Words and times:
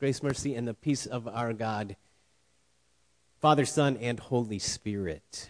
Grace, 0.00 0.24
mercy, 0.24 0.56
and 0.56 0.66
the 0.66 0.74
peace 0.74 1.06
of 1.06 1.28
our 1.28 1.52
God, 1.52 1.94
Father, 3.40 3.64
Son, 3.64 3.96
and 3.98 4.18
Holy 4.18 4.58
Spirit 4.58 5.48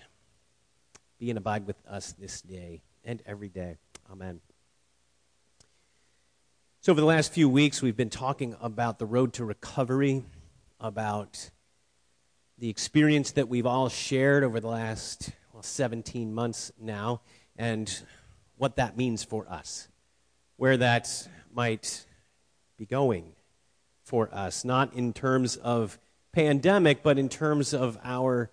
be 1.19 1.31
and 1.31 1.39
abide 1.39 1.67
with 1.67 1.77
us 1.89 2.13
this 2.13 2.43
day 2.43 2.83
and 3.05 3.23
every 3.25 3.49
day. 3.49 3.79
Amen. 4.13 4.41
So, 6.83 6.93
over 6.93 7.01
the 7.01 7.07
last 7.07 7.33
few 7.33 7.49
weeks, 7.49 7.81
we've 7.81 7.97
been 7.97 8.11
talking 8.11 8.55
about 8.61 8.99
the 8.99 9.07
road 9.07 9.33
to 9.35 9.47
recovery, 9.47 10.25
about 10.79 11.51
the 12.59 12.69
experience 12.69 13.33
that 13.33 13.49
we've 13.49 13.67
all 13.67 13.89
shared 13.89 14.45
over 14.45 14.61
the 14.61 14.69
last 14.69 15.31
well, 15.55 15.63
17 15.63 16.35
months 16.35 16.71
now, 16.79 17.23
and 17.57 18.03
what 18.59 18.77
that 18.77 18.95
means 18.95 19.25
for 19.25 19.49
us, 19.49 19.89
where 20.57 20.77
that 20.77 21.29
might 21.51 22.05
be 22.77 22.85
going 22.85 23.34
for 24.05 24.33
us, 24.33 24.65
not 24.65 24.95
in 24.95 25.13
terms 25.13 25.57
of 25.57 25.99
pandemic, 26.33 27.03
but 27.03 27.19
in 27.19 27.29
terms 27.29 27.75
of 27.75 27.99
our 28.05 28.51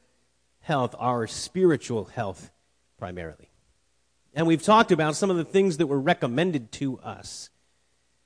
health, 0.61 0.95
our 0.97 1.27
spiritual 1.27 2.05
health 2.05 2.51
primarily. 2.97 3.49
And 4.33 4.47
we've 4.47 4.63
talked 4.63 4.91
about 4.91 5.15
some 5.15 5.29
of 5.29 5.37
the 5.37 5.43
things 5.43 5.77
that 5.77 5.87
were 5.87 5.99
recommended 5.99 6.71
to 6.73 6.99
us 6.99 7.49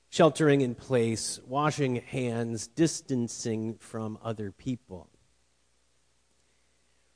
sheltering 0.08 0.60
in 0.60 0.74
place, 0.74 1.40
washing 1.46 1.96
hands, 1.96 2.68
distancing 2.68 3.74
from 3.74 4.18
other 4.22 4.50
people. 4.50 5.10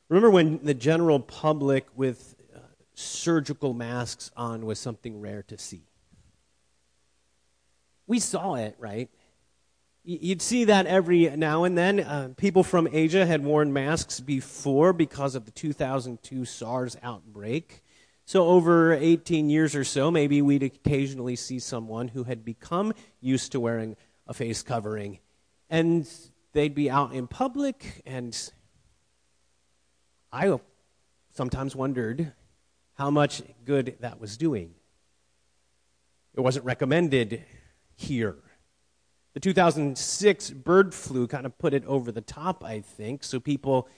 Remember 0.08 0.30
when 0.30 0.58
the 0.64 0.74
general 0.74 1.20
public 1.20 1.86
with 1.94 2.34
uh, 2.54 2.58
surgical 2.94 3.72
masks 3.72 4.30
on 4.36 4.66
was 4.66 4.78
something 4.78 5.20
rare 5.20 5.44
to 5.44 5.56
see? 5.56 5.84
We 8.06 8.18
saw 8.18 8.56
it, 8.56 8.74
right? 8.78 9.08
You'd 10.02 10.40
see 10.40 10.64
that 10.64 10.86
every 10.86 11.28
now 11.36 11.64
and 11.64 11.76
then. 11.76 12.00
Uh, 12.00 12.30
people 12.36 12.62
from 12.62 12.88
Asia 12.90 13.26
had 13.26 13.44
worn 13.44 13.72
masks 13.72 14.18
before 14.18 14.94
because 14.94 15.34
of 15.34 15.44
the 15.44 15.50
2002 15.50 16.46
SARS 16.46 16.96
outbreak. 17.02 17.82
So, 18.24 18.46
over 18.46 18.94
18 18.94 19.50
years 19.50 19.74
or 19.74 19.84
so, 19.84 20.10
maybe 20.10 20.40
we'd 20.40 20.62
occasionally 20.62 21.36
see 21.36 21.58
someone 21.58 22.08
who 22.08 22.24
had 22.24 22.44
become 22.44 22.94
used 23.20 23.52
to 23.52 23.60
wearing 23.60 23.96
a 24.26 24.32
face 24.32 24.62
covering. 24.62 25.18
And 25.68 26.08
they'd 26.52 26.74
be 26.74 26.88
out 26.88 27.12
in 27.12 27.26
public, 27.26 28.02
and 28.06 28.34
I 30.32 30.58
sometimes 31.32 31.76
wondered 31.76 32.32
how 32.94 33.10
much 33.10 33.42
good 33.66 33.96
that 34.00 34.18
was 34.18 34.38
doing. 34.38 34.74
It 36.34 36.40
wasn't 36.40 36.64
recommended 36.64 37.44
here 37.96 38.36
the 39.34 39.40
2006 39.40 40.50
bird 40.50 40.94
flu 40.94 41.26
kind 41.26 41.46
of 41.46 41.56
put 41.58 41.72
it 41.72 41.84
over 41.86 42.10
the 42.10 42.20
top, 42.20 42.64
I 42.64 42.80
think. 42.80 43.22
So 43.22 43.38
people, 43.38 43.88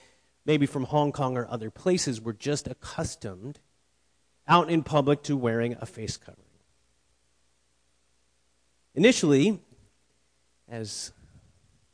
maybe 0.45 0.65
from 0.65 0.83
Hong 0.85 1.11
Kong 1.11 1.37
or 1.37 1.47
other 1.49 1.71
places, 1.71 2.21
were 2.21 2.33
just 2.33 2.67
accustomed 2.67 3.59
out 4.47 4.69
in 4.69 4.83
public 4.83 5.23
to 5.23 5.35
wearing 5.37 5.75
a 5.79 5.85
face 5.85 6.17
covering. 6.17 6.43
Initially, 8.95 9.59
as 10.69 11.11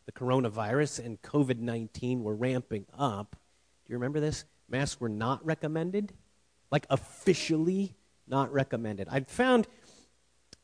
the 0.05 0.11
coronavirus 0.11 1.05
and 1.05 1.21
COVID 1.21 1.59
19 1.59 2.23
were 2.23 2.35
ramping 2.35 2.85
up, 2.97 3.37
do 3.85 3.93
you 3.93 3.95
remember 3.95 4.19
this? 4.19 4.43
Masks 4.67 4.99
were 4.99 5.09
not 5.09 5.45
recommended, 5.45 6.13
like 6.71 6.85
officially 6.89 7.95
not 8.27 8.51
recommended. 8.51 9.07
I 9.09 9.21
found 9.21 9.67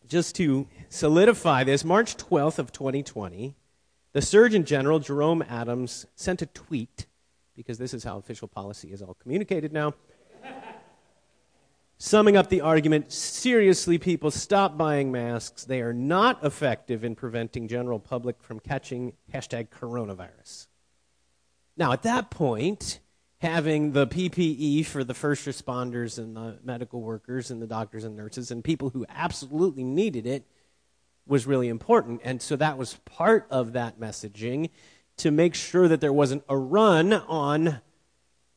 just 0.08 0.36
to 0.36 0.68
solidify 0.90 1.64
this, 1.64 1.84
March 1.84 2.18
12th 2.18 2.60
of 2.60 2.72
2020, 2.72 3.56
the 4.14 4.22
Surgeon 4.22 4.64
General, 4.64 5.00
Jerome 5.00 5.44
Adams, 5.48 6.06
sent 6.16 6.42
a 6.42 6.46
tweet, 6.48 7.06
because 7.56 7.78
this 7.78 7.94
is 7.94 8.04
how 8.04 8.18
official 8.18 8.48
policy 8.48 8.92
is 8.92 9.02
all 9.02 9.16
communicated 9.16 9.74
now, 9.74 9.94
summing 11.98 12.38
up 12.38 12.50
the 12.50 12.62
argument 12.62 13.12
seriously, 13.12 13.98
people, 13.98 14.32
stop 14.32 14.78
buying 14.78 15.12
masks. 15.12 15.66
They 15.66 15.82
are 15.82 15.94
not 15.94 16.44
effective 16.44 17.04
in 17.04 17.16
preventing 17.16 17.68
general 17.68 18.00
public 18.00 18.42
from 18.42 18.60
catching 18.60 19.14
hashtag 19.34 19.70
coronavirus. 19.70 20.68
Now, 21.78 21.92
at 21.92 22.04
that 22.04 22.30
point, 22.30 23.00
having 23.40 23.92
the 23.92 24.08
PPE 24.08 24.86
for 24.86 25.04
the 25.04 25.14
first 25.14 25.46
responders 25.46 26.18
and 26.18 26.36
the 26.36 26.58
medical 26.64 27.02
workers 27.02 27.52
and 27.52 27.62
the 27.62 27.68
doctors 27.68 28.04
and 28.04 28.16
nurses 28.16 28.52
and 28.52 28.64
people 28.64 28.90
who 28.90 29.06
absolutely 29.10 29.84
needed 29.84 30.26
it 30.26 30.46
was 31.28 31.46
really 31.46 31.68
important. 31.68 32.22
And 32.24 32.42
so 32.42 32.56
that 32.56 32.78
was 32.78 32.96
part 33.06 33.48
of 33.50 33.74
that 33.74 34.00
messaging 34.00 34.70
to 35.18 35.32
make 35.32 35.56
sure 35.56 35.88
that 35.88 36.02
there 36.02 36.14
wasn't 36.14 36.44
a 36.48 36.58
run 36.58 37.14
on 37.14 37.82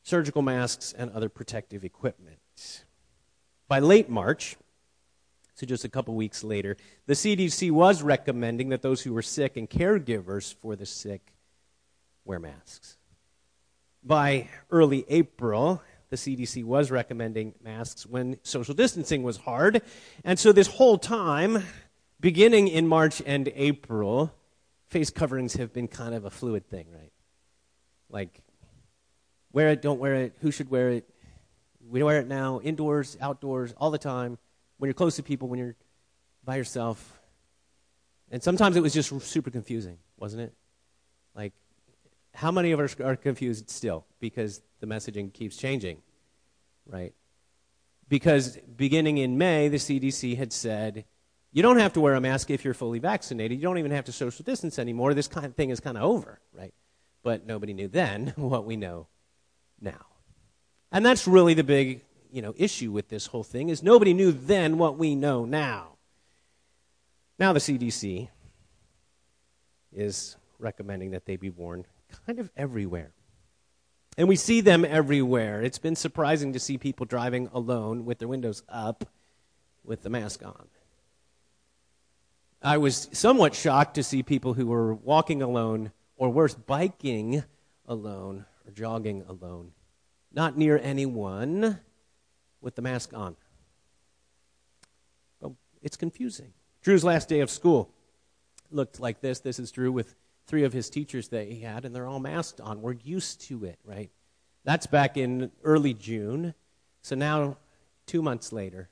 surgical 0.03 0.41
masks 0.41 0.93
and 0.97 1.11
other 1.11 1.29
protective 1.29 1.83
equipment. 1.83 2.85
By 3.67 3.79
late 3.79 4.09
March, 4.09 4.55
so 5.55 5.65
just 5.65 5.83
a 5.83 5.89
couple 5.89 6.15
weeks 6.15 6.43
later, 6.43 6.77
the 7.05 7.13
CDC 7.13 7.69
was 7.71 8.01
recommending 8.01 8.69
that 8.69 8.81
those 8.81 9.01
who 9.01 9.13
were 9.13 9.21
sick 9.21 9.57
and 9.57 9.69
caregivers 9.69 10.55
for 10.55 10.75
the 10.75 10.85
sick 10.85 11.33
wear 12.23 12.39
masks. 12.39 12.98
By 14.03 14.47
early 14.71 15.05
April, 15.09 15.81
the 16.09 16.15
CDC 16.15 16.63
was 16.63 16.89
recommending 16.89 17.53
masks 17.63 18.05
when 18.05 18.37
social 18.43 18.73
distancing 18.73 19.23
was 19.23 19.37
hard. 19.37 19.81
And 20.23 20.39
so, 20.39 20.51
this 20.51 20.67
whole 20.67 20.97
time, 20.97 21.63
beginning 22.19 22.67
in 22.67 22.87
March 22.87 23.21
and 23.25 23.51
April, 23.55 24.33
face 24.87 25.09
coverings 25.09 25.53
have 25.53 25.73
been 25.73 25.87
kind 25.87 26.15
of 26.15 26.25
a 26.25 26.29
fluid 26.29 26.67
thing, 26.67 26.87
right? 26.91 27.11
Like, 28.09 28.41
wear 29.51 29.69
it, 29.69 29.81
don't 29.81 29.99
wear 29.99 30.15
it, 30.15 30.35
who 30.41 30.51
should 30.51 30.69
wear 30.69 30.89
it. 30.89 31.09
We 31.87 32.03
wear 32.03 32.19
it 32.19 32.27
now, 32.27 32.59
indoors, 32.61 33.17
outdoors, 33.21 33.73
all 33.77 33.91
the 33.91 33.97
time, 33.97 34.37
when 34.77 34.87
you're 34.87 34.93
close 34.93 35.15
to 35.17 35.23
people, 35.23 35.47
when 35.47 35.59
you're 35.59 35.75
by 36.43 36.55
yourself. 36.55 37.19
And 38.31 38.41
sometimes 38.41 38.75
it 38.75 38.81
was 38.81 38.93
just 38.93 39.09
super 39.21 39.51
confusing, 39.51 39.97
wasn't 40.17 40.43
it? 40.43 40.53
Like, 41.35 41.53
how 42.33 42.51
many 42.51 42.71
of 42.71 42.79
us 42.79 42.95
are 42.99 43.15
confused 43.15 43.69
still 43.69 44.05
because 44.19 44.61
the 44.79 44.87
messaging 44.87 45.33
keeps 45.33 45.57
changing, 45.57 46.01
right? 46.85 47.13
Because 48.07 48.57
beginning 48.75 49.17
in 49.17 49.37
May, 49.37 49.67
the 49.67 49.77
CDC 49.77 50.37
had 50.37 50.51
said, 50.51 51.05
you 51.51 51.63
don't 51.63 51.79
have 51.79 51.93
to 51.93 52.01
wear 52.01 52.15
a 52.15 52.21
mask 52.21 52.49
if 52.49 52.63
you're 52.63 52.73
fully 52.73 52.99
vaccinated. 52.99 53.57
You 53.57 53.63
don't 53.63 53.77
even 53.77 53.91
have 53.91 54.05
to 54.05 54.11
social 54.11 54.43
distance 54.43 54.77
anymore. 54.77 55.13
This 55.13 55.27
kind 55.27 55.45
of 55.45 55.55
thing 55.55 55.69
is 55.69 55.79
kind 55.79 55.97
of 55.97 56.03
over, 56.03 56.39
right? 56.53 56.73
But 57.23 57.45
nobody 57.45 57.73
knew 57.73 57.87
then 57.87 58.33
what 58.35 58.65
we 58.65 58.75
know 58.75 59.07
now. 59.81 60.05
And 60.91 61.05
that's 61.05 61.27
really 61.27 61.53
the 61.53 61.63
big, 61.63 62.01
you 62.31 62.41
know, 62.41 62.53
issue 62.57 62.91
with 62.91 63.09
this 63.09 63.27
whole 63.27 63.43
thing 63.43 63.69
is 63.69 63.83
nobody 63.83 64.13
knew 64.13 64.31
then 64.31 64.77
what 64.77 64.97
we 64.97 65.15
know 65.15 65.45
now. 65.45 65.97
Now 67.37 67.53
the 67.53 67.59
CDC 67.59 68.27
is 69.93 70.35
recommending 70.59 71.11
that 71.11 71.25
they 71.25 71.35
be 71.35 71.49
worn 71.49 71.85
kind 72.25 72.39
of 72.39 72.49
everywhere. 72.55 73.11
And 74.17 74.27
we 74.27 74.35
see 74.35 74.61
them 74.61 74.83
everywhere. 74.83 75.61
It's 75.61 75.79
been 75.79 75.95
surprising 75.95 76.53
to 76.53 76.59
see 76.59 76.77
people 76.77 77.05
driving 77.05 77.49
alone 77.53 78.05
with 78.05 78.19
their 78.19 78.27
windows 78.27 78.63
up 78.67 79.05
with 79.83 80.03
the 80.03 80.09
mask 80.09 80.45
on. 80.45 80.67
I 82.61 82.77
was 82.77 83.07
somewhat 83.13 83.55
shocked 83.55 83.95
to 83.95 84.03
see 84.03 84.21
people 84.23 84.53
who 84.53 84.67
were 84.67 84.93
walking 84.93 85.41
alone, 85.41 85.91
or 86.17 86.29
worse, 86.29 86.53
biking 86.53 87.43
alone 87.87 88.45
or 88.67 88.71
jogging 88.71 89.23
alone, 89.27 89.71
not 90.33 90.57
near 90.57 90.77
anyone 90.77 91.79
with 92.61 92.75
the 92.75 92.81
mask 92.81 93.13
on. 93.13 93.37
Well, 95.39 95.55
it's 95.81 95.95
confusing. 95.95 96.53
Drew's 96.81 97.03
last 97.03 97.29
day 97.29 97.39
of 97.39 97.49
school 97.49 97.89
looked 98.69 98.99
like 98.99 99.21
this. 99.21 99.39
This 99.39 99.59
is 99.59 99.71
Drew 99.71 99.91
with 99.91 100.15
three 100.49 100.63
of 100.63 100.73
his 100.73 100.89
teachers 100.89 101.27
that 101.29 101.47
he 101.47 101.61
had, 101.61 101.85
and 101.85 101.95
they're 101.95 102.07
all 102.07 102.19
masked 102.19 102.59
on. 102.59 102.81
We're 102.81 102.93
used 103.03 103.41
to 103.47 103.65
it, 103.65 103.77
right? 103.85 104.09
That's 104.65 104.87
back 104.87 105.15
in 105.15 105.51
early 105.63 105.93
June. 105.93 106.55
So 107.03 107.15
now, 107.15 107.57
two 108.07 108.23
months 108.23 108.51
later. 108.51 108.89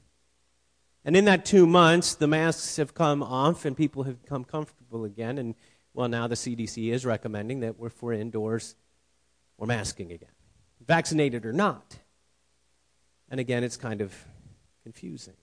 And 1.03 1.17
in 1.17 1.25
that 1.25 1.45
two 1.45 1.65
months, 1.65 2.13
the 2.13 2.27
masks 2.27 2.77
have 2.77 2.93
come 2.93 3.23
off 3.23 3.65
and 3.65 3.75
people 3.75 4.03
have 4.03 4.21
become 4.21 4.43
comfortable 4.43 5.03
again. 5.03 5.39
And, 5.39 5.55
well, 5.93 6.07
now 6.07 6.27
the 6.27 6.35
CDC 6.35 6.91
is 6.91 7.05
recommending 7.05 7.61
that 7.61 7.75
if 7.81 8.03
we're 8.03 8.13
indoors, 8.13 8.75
we're 9.57 9.67
masking 9.67 10.11
again, 10.11 10.29
vaccinated 10.85 11.45
or 11.45 11.53
not. 11.53 11.97
And 13.29 13.39
again, 13.39 13.63
it's 13.63 13.77
kind 13.77 14.01
of 14.01 14.13
confusing. 14.83 15.33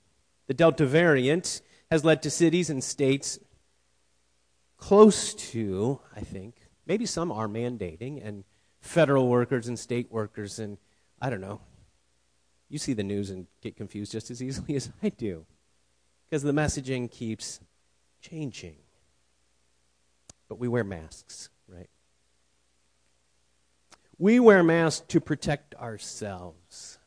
The 0.46 0.54
Delta 0.54 0.86
variant 0.86 1.60
has 1.90 2.04
led 2.04 2.22
to 2.22 2.30
cities 2.30 2.70
and 2.70 2.84
states 2.84 3.38
close 4.84 5.32
to, 5.32 5.98
I 6.14 6.20
think, 6.20 6.56
maybe 6.84 7.06
some 7.06 7.32
are 7.32 7.48
mandating, 7.48 8.22
and 8.22 8.44
federal 8.82 9.28
workers 9.28 9.66
and 9.66 9.78
state 9.78 10.12
workers, 10.12 10.58
and 10.58 10.76
I 11.22 11.30
don't 11.30 11.40
know. 11.40 11.62
You 12.68 12.76
see 12.78 12.92
the 12.92 13.02
news 13.02 13.30
and 13.30 13.46
get 13.62 13.76
confused 13.76 14.12
just 14.12 14.30
as 14.30 14.42
easily 14.42 14.76
as 14.76 14.90
I 15.02 15.08
do 15.08 15.46
because 16.26 16.42
the 16.42 16.52
messaging 16.52 17.10
keeps 17.10 17.60
changing. 18.20 18.76
but 20.48 20.58
we 20.58 20.68
wear 20.68 20.84
masks, 20.84 21.48
right? 21.66 21.88
We 24.18 24.38
wear 24.38 24.62
masks 24.62 25.06
to 25.08 25.18
protect 25.18 25.74
ourselves. 25.76 26.98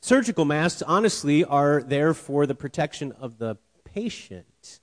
Surgical 0.00 0.46
masks, 0.46 0.80
honestly, 0.80 1.44
are 1.44 1.82
there 1.82 2.14
for 2.14 2.46
the 2.46 2.54
protection 2.54 3.12
of 3.12 3.36
the 3.36 3.56
patient, 3.84 4.80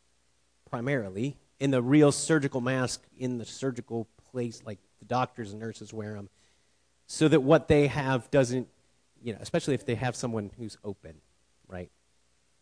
primarily, 0.69 1.39
in 1.59 1.71
the 1.71 1.81
real 1.81 2.11
surgical 2.11 2.61
mask 2.61 3.01
in 3.17 3.37
the 3.37 3.45
surgical 3.45 4.07
place, 4.31 4.61
like 4.65 4.79
the 4.99 5.05
doctors 5.05 5.51
and 5.51 5.59
nurses 5.61 5.93
wear 5.93 6.13
them, 6.13 6.29
so 7.07 7.27
that 7.27 7.41
what 7.41 7.67
they 7.67 7.87
have 7.87 8.29
doesn't, 8.31 8.67
you 9.21 9.33
know, 9.33 9.39
especially 9.41 9.73
if 9.73 9.85
they 9.85 9.95
have 9.95 10.15
someone 10.15 10.51
who's 10.57 10.77
open, 10.83 11.15
right? 11.67 11.89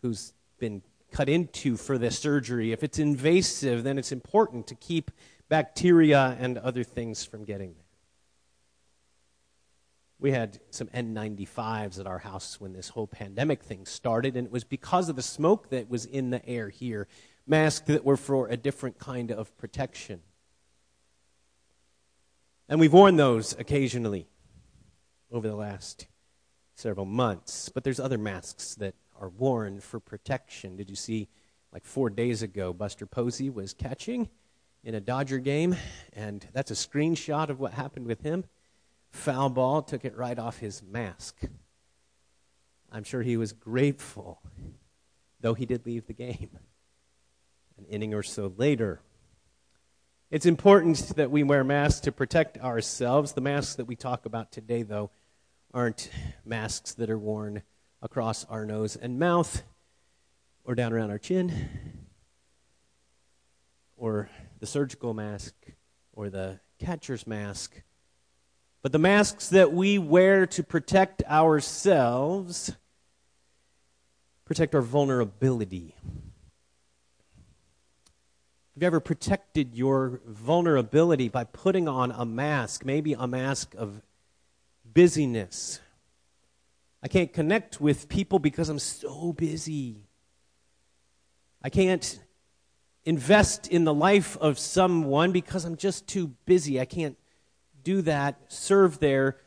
Who's 0.01 0.33
been 0.59 0.81
cut 1.11 1.29
into 1.29 1.77
for 1.77 1.97
the 1.97 2.09
surgery. 2.09 2.71
If 2.71 2.83
it's 2.83 2.99
invasive, 2.99 3.83
then 3.83 3.97
it's 3.97 4.11
important 4.11 4.67
to 4.67 4.75
keep 4.75 5.11
bacteria 5.49 6.37
and 6.39 6.57
other 6.57 6.83
things 6.83 7.25
from 7.25 7.43
getting 7.43 7.73
there. 7.73 7.83
We 10.19 10.31
had 10.31 10.59
some 10.69 10.87
N95s 10.87 11.99
at 11.99 12.05
our 12.05 12.19
house 12.19 12.61
when 12.61 12.73
this 12.73 12.89
whole 12.89 13.07
pandemic 13.07 13.63
thing 13.63 13.85
started, 13.85 14.37
and 14.37 14.45
it 14.45 14.53
was 14.53 14.63
because 14.63 15.09
of 15.09 15.15
the 15.15 15.21
smoke 15.23 15.69
that 15.71 15.89
was 15.89 16.05
in 16.05 16.29
the 16.29 16.47
air 16.47 16.69
here. 16.69 17.07
Masks 17.51 17.85
that 17.87 18.05
were 18.05 18.15
for 18.15 18.47
a 18.47 18.55
different 18.55 18.97
kind 18.97 19.29
of 19.29 19.57
protection. 19.57 20.21
And 22.69 22.79
we've 22.79 22.93
worn 22.93 23.17
those 23.17 23.51
occasionally 23.59 24.25
over 25.29 25.49
the 25.49 25.55
last 25.57 26.07
several 26.75 27.05
months. 27.05 27.67
But 27.67 27.83
there's 27.83 27.99
other 27.99 28.17
masks 28.17 28.75
that 28.75 28.95
are 29.19 29.27
worn 29.27 29.81
for 29.81 29.99
protection. 29.99 30.77
Did 30.77 30.89
you 30.89 30.95
see, 30.95 31.27
like 31.73 31.83
four 31.83 32.09
days 32.09 32.41
ago, 32.41 32.71
Buster 32.71 33.05
Posey 33.05 33.49
was 33.49 33.73
catching 33.73 34.29
in 34.81 34.95
a 34.95 35.01
Dodger 35.01 35.39
game, 35.39 35.75
and 36.13 36.47
that's 36.53 36.71
a 36.71 36.73
screenshot 36.73 37.49
of 37.49 37.59
what 37.59 37.73
happened 37.73 38.07
with 38.07 38.21
him. 38.21 38.45
Foul 39.09 39.49
ball 39.49 39.81
took 39.81 40.05
it 40.05 40.15
right 40.15 40.39
off 40.39 40.59
his 40.59 40.81
mask. 40.81 41.41
I'm 42.89 43.03
sure 43.03 43.23
he 43.23 43.35
was 43.35 43.51
grateful, 43.51 44.41
though 45.41 45.53
he 45.53 45.65
did 45.65 45.85
leave 45.85 46.07
the 46.07 46.13
game 46.13 46.57
an 47.81 47.87
inning 47.93 48.13
or 48.13 48.23
so 48.23 48.53
later. 48.57 49.01
It's 50.29 50.45
important 50.45 50.97
that 51.15 51.31
we 51.31 51.43
wear 51.43 51.63
masks 51.63 52.01
to 52.01 52.11
protect 52.11 52.57
ourselves. 52.59 53.33
The 53.33 53.41
masks 53.41 53.75
that 53.75 53.85
we 53.85 53.95
talk 53.95 54.25
about 54.25 54.51
today, 54.51 54.83
though, 54.83 55.09
aren't 55.73 56.09
masks 56.45 56.93
that 56.93 57.09
are 57.09 57.17
worn 57.17 57.63
across 58.01 58.45
our 58.45 58.65
nose 58.65 58.95
and 58.95 59.19
mouth 59.19 59.63
or 60.63 60.75
down 60.75 60.93
around 60.93 61.09
our 61.09 61.17
chin 61.17 61.69
or 63.97 64.29
the 64.59 64.67
surgical 64.67 65.13
mask 65.13 65.53
or 66.13 66.29
the 66.29 66.59
catcher's 66.79 67.25
mask. 67.25 67.81
But 68.83 68.91
the 68.91 68.99
masks 68.99 69.49
that 69.49 69.73
we 69.73 69.97
wear 69.97 70.45
to 70.47 70.63
protect 70.63 71.23
ourselves 71.23 72.75
protect 74.45 74.75
our 74.75 74.81
vulnerability. 74.81 75.95
Have 78.73 78.83
you 78.83 78.87
ever 78.87 78.99
protected 79.01 79.75
your 79.75 80.21
vulnerability 80.25 81.27
by 81.27 81.43
putting 81.43 81.89
on 81.89 82.11
a 82.11 82.25
mask, 82.25 82.85
maybe 82.85 83.13
a 83.13 83.27
mask 83.27 83.75
of 83.75 84.01
busyness? 84.85 85.81
I 87.03 87.09
can't 87.09 87.33
connect 87.33 87.81
with 87.81 88.07
people 88.07 88.39
because 88.39 88.69
I'm 88.69 88.79
so 88.79 89.33
busy. 89.33 90.07
I 91.61 91.69
can't 91.69 92.19
invest 93.03 93.67
in 93.67 93.83
the 93.83 93.93
life 93.93 94.37
of 94.37 94.57
someone 94.57 95.33
because 95.33 95.65
I'm 95.65 95.75
just 95.75 96.07
too 96.07 96.27
busy. 96.45 96.79
I 96.79 96.85
can't 96.85 97.17
do 97.83 98.01
that, 98.03 98.39
serve 98.47 98.99
there, 98.99 99.37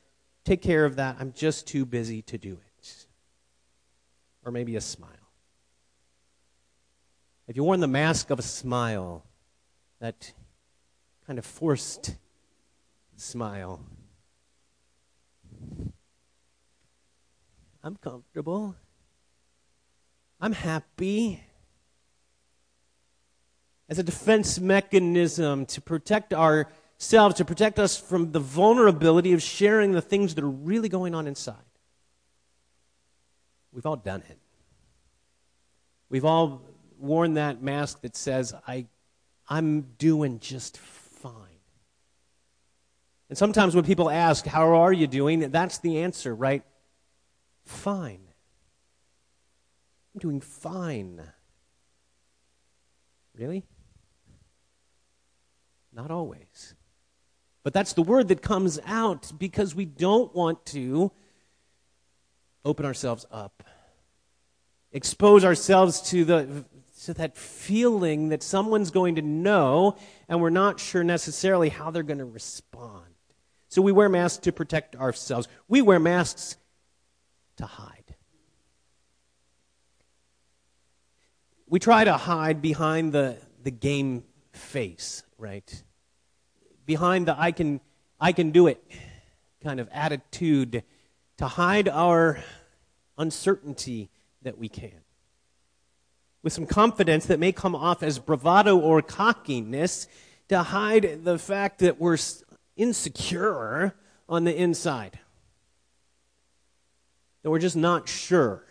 take 0.44 0.60
care 0.60 0.84
of 0.84 0.96
that. 0.96 1.16
I'm 1.18 1.32
just 1.32 1.66
too 1.66 1.86
busy 1.86 2.20
to 2.22 2.36
do 2.36 2.52
it. 2.52 3.06
Or 4.44 4.52
maybe 4.52 4.76
a 4.76 4.80
smile. 4.82 5.13
If 7.46 7.56
you 7.56 7.64
worn 7.64 7.80
the 7.80 7.86
mask 7.86 8.30
of 8.30 8.38
a 8.38 8.42
smile, 8.42 9.22
that 10.00 10.32
kind 11.26 11.38
of 11.38 11.44
forced 11.44 12.14
smile, 13.16 13.84
I'm 17.82 17.96
comfortable. 17.96 18.74
I'm 20.40 20.52
happy. 20.52 21.42
As 23.90 23.98
a 23.98 24.02
defense 24.02 24.58
mechanism 24.58 25.66
to 25.66 25.82
protect 25.82 26.32
ourselves, 26.32 27.34
to 27.36 27.44
protect 27.44 27.78
us 27.78 27.98
from 27.98 28.32
the 28.32 28.40
vulnerability 28.40 29.34
of 29.34 29.42
sharing 29.42 29.92
the 29.92 30.00
things 30.00 30.34
that 30.34 30.44
are 30.44 30.48
really 30.48 30.88
going 30.88 31.14
on 31.14 31.26
inside. 31.26 31.56
We've 33.70 33.84
all 33.84 33.96
done 33.96 34.22
it. 34.30 34.38
We've 36.08 36.24
all 36.24 36.62
worn 37.04 37.34
that 37.34 37.62
mask 37.62 38.00
that 38.02 38.16
says, 38.16 38.54
I, 38.66 38.86
I'm 39.48 39.82
doing 39.98 40.40
just 40.40 40.78
fine. 40.78 41.40
And 43.28 43.38
sometimes 43.38 43.74
when 43.74 43.84
people 43.84 44.10
ask, 44.10 44.46
How 44.46 44.82
are 44.82 44.92
you 44.92 45.06
doing? 45.06 45.50
That's 45.50 45.78
the 45.78 46.00
answer, 46.00 46.34
right? 46.34 46.62
fine. 47.64 48.20
I'm 50.14 50.20
doing 50.20 50.40
fine. 50.40 51.22
Really? 53.36 53.64
Not 55.92 56.10
always. 56.10 56.74
But 57.62 57.72
that's 57.72 57.94
the 57.94 58.02
word 58.02 58.28
that 58.28 58.42
comes 58.42 58.78
out 58.86 59.32
because 59.38 59.74
we 59.74 59.86
don't 59.86 60.34
want 60.34 60.64
to 60.66 61.10
open 62.64 62.84
ourselves 62.86 63.26
up, 63.30 63.62
expose 64.92 65.44
ourselves 65.44 66.00
to 66.10 66.24
the 66.24 66.64
to 67.02 67.14
that 67.14 67.36
feeling 67.36 68.28
that 68.28 68.42
someone's 68.42 68.90
going 68.90 69.16
to 69.16 69.22
know, 69.22 69.96
and 70.28 70.40
we're 70.40 70.50
not 70.50 70.80
sure 70.80 71.04
necessarily 71.04 71.68
how 71.68 71.90
they're 71.90 72.02
going 72.02 72.18
to 72.18 72.24
respond. 72.24 73.04
So 73.68 73.82
we 73.82 73.92
wear 73.92 74.08
masks 74.08 74.38
to 74.44 74.52
protect 74.52 74.94
ourselves. 74.96 75.48
We 75.66 75.82
wear 75.82 75.98
masks 75.98 76.56
to 77.56 77.66
hide. 77.66 78.14
We 81.66 81.80
try 81.80 82.04
to 82.04 82.16
hide 82.16 82.62
behind 82.62 83.12
the, 83.12 83.36
the 83.62 83.72
game 83.72 84.22
face, 84.52 85.24
right? 85.38 85.82
Behind 86.86 87.26
the 87.26 87.38
I 87.38 87.50
can, 87.50 87.80
I 88.20 88.32
can 88.32 88.50
do 88.52 88.68
it 88.68 88.82
kind 89.62 89.80
of 89.80 89.88
attitude 89.90 90.84
to 91.38 91.46
hide 91.48 91.88
our 91.88 92.38
uncertainty 93.18 94.10
that 94.42 94.58
we 94.58 94.68
can. 94.68 95.03
With 96.44 96.52
some 96.52 96.66
confidence 96.66 97.26
that 97.26 97.40
may 97.40 97.50
come 97.50 97.74
off 97.74 98.04
as 98.04 98.20
bravado 98.20 98.78
or 98.78 99.02
cockiness 99.02 100.06
to 100.48 100.62
hide 100.62 101.24
the 101.24 101.38
fact 101.38 101.80
that 101.80 101.98
we're 101.98 102.18
insecure 102.76 103.96
on 104.28 104.44
the 104.44 104.54
inside 104.54 105.18
that 107.44 107.50
we're 107.50 107.58
just 107.58 107.76
not 107.76 108.08
sure 108.08 108.64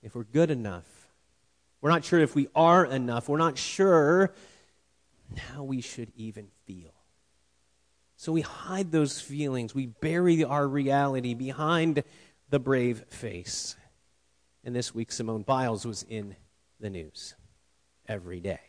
if 0.00 0.14
we're 0.14 0.22
good 0.22 0.50
enough. 0.50 0.86
We're 1.80 1.90
not 1.90 2.04
sure 2.04 2.20
if 2.20 2.36
we 2.36 2.48
are 2.54 2.86
enough. 2.86 3.28
We're 3.28 3.36
not 3.36 3.58
sure 3.58 4.32
how 5.36 5.64
we 5.64 5.80
should 5.80 6.12
even 6.16 6.46
feel. 6.66 6.94
So 8.16 8.30
we 8.30 8.42
hide 8.42 8.92
those 8.92 9.20
feelings. 9.20 9.74
We 9.74 9.86
bury 9.86 10.44
our 10.44 10.68
reality 10.68 11.34
behind 11.34 12.04
the 12.48 12.60
brave 12.60 13.04
face. 13.08 13.74
And 14.62 14.74
this 14.76 14.94
week, 14.94 15.10
Simone 15.10 15.42
Biles 15.42 15.86
was 15.86 16.04
in 16.08 16.36
the 16.78 16.90
news 16.90 17.34
every 18.06 18.40
day 18.40 18.60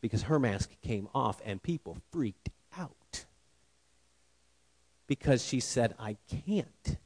because 0.00 0.22
her 0.22 0.38
mask 0.38 0.70
came 0.82 1.08
off 1.14 1.40
and 1.44 1.62
people 1.62 1.96
freaked 2.10 2.50
out 2.76 3.24
because 5.06 5.44
she 5.44 5.60
said, 5.60 5.94
I 5.98 6.16
can't. 6.46 6.98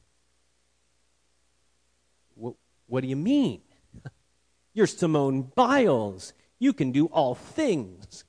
What, 2.35 2.55
what 2.87 3.01
do 3.01 3.07
you 3.07 3.15
mean? 3.15 3.61
You're 4.73 4.87
Simone 4.87 5.43
Biles. 5.55 6.33
You 6.57 6.73
can 6.73 6.91
do 6.91 7.05
all 7.05 7.35
things 7.35 8.25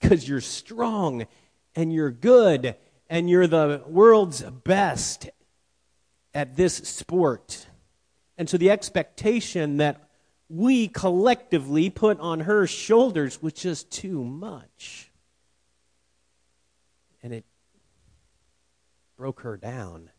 because 0.00 0.28
you're 0.28 0.40
strong 0.40 1.26
and 1.76 1.92
you're 1.92 2.10
good 2.10 2.74
and 3.08 3.28
you're 3.30 3.46
the 3.46 3.82
world's 3.86 4.42
best 4.42 5.28
at 6.34 6.56
this 6.56 6.74
sport. 6.74 7.66
And 8.36 8.48
so 8.48 8.56
the 8.56 8.70
expectation 8.70 9.78
that 9.78 10.08
we 10.48 10.88
collectively 10.88 11.90
put 11.90 12.18
on 12.20 12.40
her 12.40 12.66
shoulders 12.66 13.42
was 13.42 13.52
just 13.52 13.90
too 13.90 14.24
much. 14.24 15.10
And 17.22 17.34
it 17.34 17.44
broke 19.16 19.40
her 19.40 19.56
down. 19.56 20.10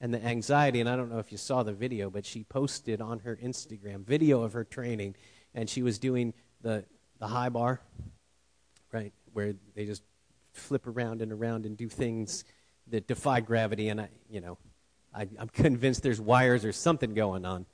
And 0.00 0.12
the 0.12 0.22
anxiety, 0.22 0.80
and 0.80 0.88
I 0.88 0.96
don't 0.96 1.10
know 1.10 1.18
if 1.18 1.32
you 1.32 1.38
saw 1.38 1.62
the 1.62 1.72
video, 1.72 2.10
but 2.10 2.26
she 2.26 2.44
posted 2.44 3.00
on 3.00 3.20
her 3.20 3.38
Instagram 3.42 4.04
video 4.04 4.42
of 4.42 4.52
her 4.52 4.62
training, 4.62 5.16
and 5.54 5.70
she 5.70 5.82
was 5.82 5.98
doing 5.98 6.34
the, 6.60 6.84
the 7.18 7.26
high 7.26 7.48
bar, 7.48 7.80
right, 8.92 9.14
where 9.32 9.54
they 9.74 9.86
just 9.86 10.02
flip 10.52 10.86
around 10.86 11.22
and 11.22 11.32
around 11.32 11.64
and 11.64 11.78
do 11.78 11.88
things 11.88 12.44
that 12.88 13.06
defy 13.06 13.40
gravity. 13.40 13.88
And 13.88 14.02
I, 14.02 14.10
you 14.28 14.42
know, 14.42 14.58
I, 15.16 15.28
I'm 15.38 15.48
convinced 15.48 16.02
there's 16.02 16.20
wires 16.20 16.64
or 16.64 16.72
something 16.72 17.14
going 17.14 17.44
on. 17.44 17.66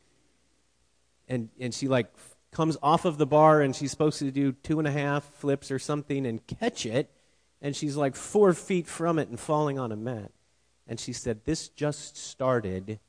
And 1.29 1.49
and 1.61 1.75
she 1.75 1.89
like 1.89 2.07
comes 2.51 2.77
off 2.83 3.05
of 3.05 3.19
the 3.19 3.27
bar 3.27 3.61
and 3.61 3.75
she's 3.75 3.91
supposed 3.91 4.19
to 4.21 4.31
do 4.31 4.53
two 4.53 4.79
and 4.79 4.87
a 4.87 4.93
half 4.93 5.25
flips 5.25 5.71
or 5.71 5.79
something 5.79 6.27
and 6.27 6.47
catch 6.47 6.87
it, 6.87 7.11
and 7.61 7.75
she's 7.75 7.97
like 7.97 8.15
four 8.15 8.53
feet 8.53 8.87
from 8.87 9.19
it 9.19 9.29
and 9.29 9.41
falling 9.41 9.79
on 9.79 9.91
a 9.91 9.97
mat. 9.97 10.31
And 10.87 11.01
she 11.01 11.13
said, 11.13 11.45
This 11.45 11.69
just 11.69 12.17
started 12.17 13.01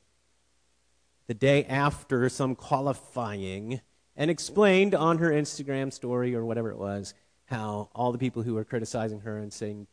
the 1.26 1.34
day 1.34 1.64
after 1.64 2.28
some 2.28 2.54
qualifying 2.54 3.80
and 4.16 4.30
explained 4.30 4.94
on 4.94 5.18
her 5.18 5.30
Instagram 5.30 5.92
story 5.92 6.34
or 6.34 6.44
whatever 6.44 6.70
it 6.70 6.78
was 6.78 7.14
how 7.46 7.90
all 7.94 8.12
the 8.12 8.18
people 8.18 8.42
who 8.42 8.54
were 8.54 8.64
criticizing 8.64 9.20
her 9.20 9.38
and 9.38 9.52
saying, 9.52 9.86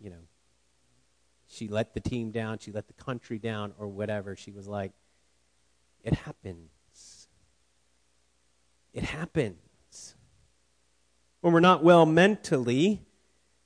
you 0.00 0.10
know, 0.10 0.16
she 1.54 1.68
let 1.68 1.94
the 1.94 2.00
team 2.00 2.30
down, 2.30 2.58
she 2.58 2.72
let 2.72 2.86
the 2.86 2.94
country 2.94 3.38
down, 3.38 3.72
or 3.78 3.88
whatever, 3.88 4.36
she 4.36 4.50
was 4.50 4.66
like, 4.66 4.92
it 6.02 6.14
happens. 6.14 7.28
It 8.92 9.04
happens. 9.04 10.14
When 11.40 11.52
we're 11.52 11.60
not 11.60 11.82
well 11.82 12.06
mentally, 12.06 13.02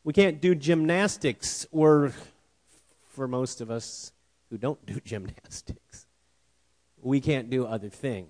we 0.04 0.12
can't 0.12 0.40
do 0.40 0.54
gymnastics, 0.54 1.66
or 1.70 2.12
for 3.08 3.28
most 3.28 3.60
of 3.60 3.70
us 3.70 4.12
who 4.50 4.58
don't 4.58 4.84
do 4.86 5.00
gymnastics, 5.04 6.06
we 7.00 7.20
can't 7.20 7.50
do 7.50 7.66
other 7.66 7.88
things. 7.88 8.28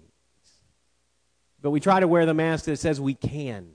But 1.61 1.71
we 1.71 1.81
try 1.81 2.00
to 2.00 2.09
wear 2.09 2.27
the 2.27 2.35
mask 2.35 2.67
that 2.67 2.79
says 2.79 3.00
we 3.00 3.15
can. 3.15 3.71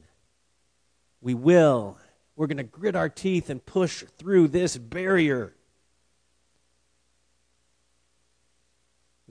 We 1.21 1.33
will. 1.33 1.97
We're 2.35 2.47
going 2.47 2.57
to 2.57 2.63
grit 2.63 2.95
our 2.95 3.09
teeth 3.09 3.49
and 3.49 3.63
push 3.65 4.03
through 4.17 4.49
this 4.49 4.77
barrier. 4.77 5.53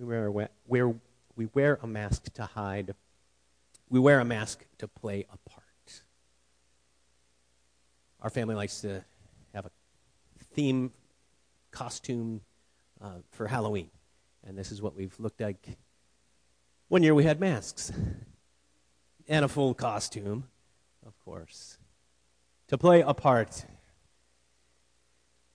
We 0.02 0.08
wear, 0.08 0.26
a, 0.26 0.48
wear, 0.66 0.94
we 1.36 1.46
wear 1.54 1.78
a 1.80 1.86
mask 1.86 2.32
to 2.34 2.42
hide. 2.42 2.92
We 3.88 4.00
wear 4.00 4.18
a 4.18 4.24
mask 4.24 4.64
to 4.78 4.88
play 4.88 5.26
a 5.32 5.48
part. 5.48 6.02
Our 8.20 8.28
family 8.28 8.56
likes 8.56 8.80
to 8.80 9.04
have 9.54 9.66
a 9.66 9.70
theme 10.54 10.90
costume 11.70 12.40
uh, 13.00 13.18
for 13.30 13.46
Halloween. 13.46 13.90
And 14.44 14.58
this 14.58 14.72
is 14.72 14.82
what 14.82 14.96
we've 14.96 15.14
looked 15.20 15.40
like. 15.40 15.68
One 16.88 17.04
year 17.04 17.14
we 17.14 17.22
had 17.22 17.38
masks 17.38 17.92
and 19.28 19.44
a 19.44 19.48
full 19.48 19.72
costume, 19.72 20.48
of 21.06 21.16
course, 21.24 21.78
to 22.66 22.76
play 22.76 23.02
a 23.02 23.14
part, 23.14 23.64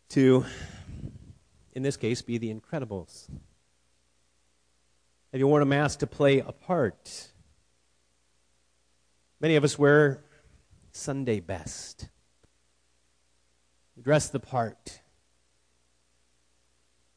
to, 0.10 0.46
in 1.74 1.84
this 1.84 1.98
case, 1.98 2.22
be 2.22 2.38
the 2.38 2.54
Incredibles. 2.54 3.28
Have 5.32 5.40
you 5.40 5.48
worn 5.48 5.62
a 5.62 5.66
mask 5.66 6.00
to 6.00 6.08
play 6.08 6.40
a 6.40 6.52
part? 6.54 7.32
Many 9.42 9.58
of 9.58 9.64
us 9.64 9.78
wear 9.78 10.24
Sunday 10.92 11.42
best. 11.42 12.08
We 13.96 14.04
dress 14.04 14.30
the 14.30 14.40
part, 14.40 15.02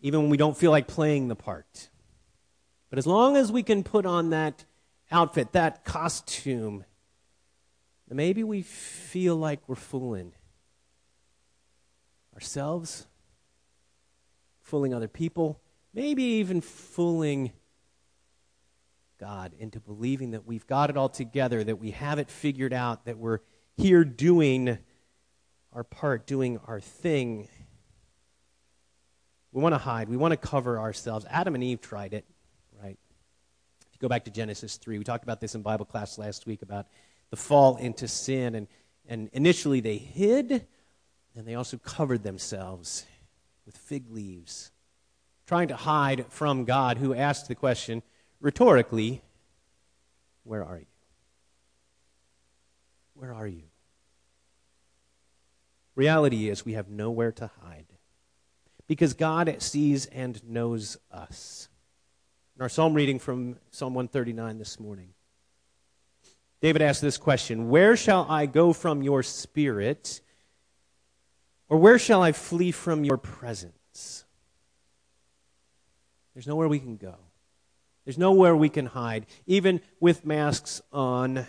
even 0.00 0.22
when 0.22 0.30
we 0.30 0.36
don't 0.36 0.56
feel 0.56 0.70
like 0.70 0.88
playing 0.88 1.28
the 1.28 1.36
part. 1.36 1.88
But 2.88 2.98
as 2.98 3.06
long 3.06 3.36
as 3.36 3.52
we 3.52 3.62
can 3.62 3.84
put 3.84 4.06
on 4.06 4.30
that 4.30 4.64
outfit, 5.12 5.52
that 5.52 5.84
costume, 5.84 6.84
maybe 8.08 8.42
we 8.42 8.62
feel 8.62 9.36
like 9.36 9.60
we're 9.68 9.76
fooling 9.76 10.32
ourselves, 12.34 13.06
fooling 14.62 14.94
other 14.94 15.08
people, 15.08 15.60
maybe 15.94 16.22
even 16.22 16.60
fooling 16.60 17.52
God 19.20 19.52
into 19.58 19.78
believing 19.78 20.30
that 20.30 20.46
we've 20.46 20.66
got 20.66 20.88
it 20.88 20.96
all 20.96 21.10
together, 21.10 21.62
that 21.62 21.76
we 21.76 21.90
have 21.90 22.18
it 22.18 22.30
figured 22.30 22.72
out, 22.72 23.04
that 23.04 23.18
we're 23.18 23.40
here 23.76 24.02
doing 24.02 24.78
our 25.74 25.84
part, 25.84 26.26
doing 26.26 26.58
our 26.66 26.80
thing. 26.80 27.46
We 29.52 29.62
want 29.62 29.74
to 29.74 29.78
hide. 29.78 30.08
We 30.08 30.16
want 30.16 30.32
to 30.32 30.38
cover 30.38 30.78
ourselves. 30.78 31.26
Adam 31.28 31.54
and 31.54 31.62
Eve 31.62 31.82
tried 31.82 32.14
it. 32.14 32.24
Right? 32.82 32.98
If 33.82 33.94
you 33.94 33.98
go 34.00 34.08
back 34.08 34.24
to 34.24 34.30
Genesis 34.30 34.78
3. 34.78 34.96
We 34.96 35.04
talked 35.04 35.22
about 35.22 35.40
this 35.40 35.54
in 35.54 35.60
Bible 35.60 35.84
class 35.84 36.16
last 36.16 36.46
week 36.46 36.62
about 36.62 36.86
the 37.28 37.36
fall 37.36 37.76
into 37.76 38.08
sin. 38.08 38.54
And, 38.54 38.68
and 39.06 39.28
initially 39.34 39.80
they 39.80 39.98
hid, 39.98 40.66
and 41.36 41.46
they 41.46 41.54
also 41.56 41.76
covered 41.76 42.22
themselves 42.22 43.04
with 43.66 43.76
fig 43.76 44.10
leaves, 44.10 44.72
trying 45.46 45.68
to 45.68 45.76
hide 45.76 46.24
from 46.30 46.64
God, 46.64 46.96
who 46.96 47.14
asked 47.14 47.48
the 47.48 47.54
question 47.54 48.02
rhetorically, 48.40 49.22
Where 50.44 50.64
are 50.64 50.78
you? 50.78 50.86
Where 53.14 53.34
are 53.34 53.46
you? 53.46 53.64
Reality 55.94 56.48
is, 56.48 56.64
we 56.64 56.72
have 56.72 56.88
nowhere 56.88 57.32
to 57.32 57.50
hide 57.62 57.86
because 58.86 59.14
God 59.14 59.56
sees 59.58 60.06
and 60.06 60.42
knows 60.48 60.96
us 61.12 61.68
in 62.56 62.62
our 62.62 62.68
psalm 62.68 62.92
reading 62.94 63.18
from 63.18 63.56
Psalm 63.70 63.94
139 63.94 64.58
this 64.58 64.80
morning. 64.80 65.14
David 66.60 66.82
asked 66.82 67.00
this 67.00 67.16
question 67.16 67.68
Where 67.70 67.96
shall 67.96 68.26
I 68.28 68.46
go 68.46 68.72
from 68.72 69.02
your 69.02 69.22
spirit? 69.22 70.20
Or 71.68 71.78
where 71.78 71.98
shall 71.98 72.22
I 72.22 72.32
flee 72.32 72.72
from 72.72 73.04
your 73.04 73.16
presence? 73.16 74.24
There's 76.34 76.46
nowhere 76.46 76.68
we 76.68 76.80
can 76.80 76.96
go. 76.96 77.14
There's 78.10 78.18
nowhere 78.18 78.56
we 78.56 78.68
can 78.68 78.86
hide. 78.86 79.26
Even 79.46 79.80
with 80.00 80.26
masks 80.26 80.82
on, 80.92 81.46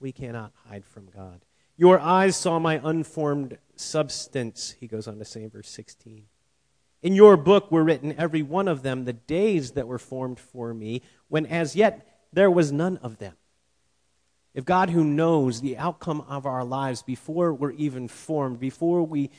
we 0.00 0.12
cannot 0.12 0.52
hide 0.68 0.84
from 0.84 1.08
God. 1.08 1.46
Your 1.78 1.98
eyes 1.98 2.36
saw 2.36 2.58
my 2.58 2.78
unformed 2.84 3.56
substance, 3.74 4.74
he 4.78 4.86
goes 4.86 5.08
on 5.08 5.18
to 5.18 5.24
say 5.24 5.44
in 5.44 5.48
verse 5.48 5.70
16. 5.70 6.24
In 7.00 7.14
your 7.14 7.38
book 7.38 7.72
were 7.72 7.82
written, 7.82 8.14
every 8.18 8.42
one 8.42 8.68
of 8.68 8.82
them, 8.82 9.06
the 9.06 9.14
days 9.14 9.70
that 9.70 9.88
were 9.88 9.98
formed 9.98 10.38
for 10.38 10.74
me, 10.74 11.00
when 11.28 11.46
as 11.46 11.74
yet 11.74 12.06
there 12.34 12.50
was 12.50 12.70
none 12.70 12.98
of 12.98 13.16
them. 13.16 13.36
If 14.52 14.66
God, 14.66 14.90
who 14.90 15.04
knows 15.04 15.62
the 15.62 15.78
outcome 15.78 16.20
of 16.28 16.44
our 16.44 16.66
lives 16.66 17.02
before 17.02 17.54
we're 17.54 17.70
even 17.70 18.08
formed, 18.08 18.60
before 18.60 19.04
we 19.04 19.30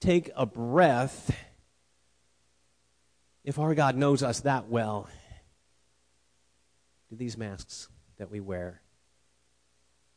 take 0.00 0.30
a 0.36 0.44
breath, 0.44 1.34
if 3.42 3.58
our 3.58 3.74
God 3.74 3.96
knows 3.96 4.22
us 4.22 4.40
that 4.40 4.68
well, 4.68 5.08
do 7.10 7.16
these 7.16 7.36
masks 7.36 7.88
that 8.18 8.30
we 8.30 8.40
wear 8.40 8.80